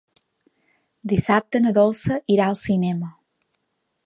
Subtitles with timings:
[1.11, 3.13] Dissabte na Dolça irà al cinema.